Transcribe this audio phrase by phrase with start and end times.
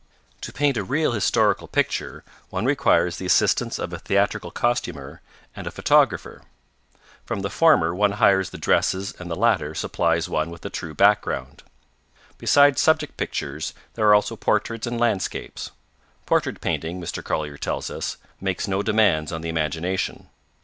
[0.41, 5.21] To paint a real historical picture one requires the assistance of a theatrical costumier
[5.55, 6.41] and a photographer.
[7.23, 10.95] From the former one hires the dresses and the latter supplies one with the true
[10.95, 11.61] background.
[12.39, 15.69] Besides subject pictures there are also portraits and landscapes.
[16.25, 17.23] Portrait painting, Mr.
[17.23, 20.29] Collier tells us, 'makes no demands on the imagination.'